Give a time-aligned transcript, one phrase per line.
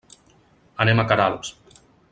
[0.85, 1.55] Anem a Queralbs.